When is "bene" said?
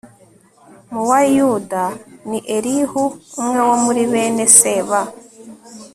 4.11-4.43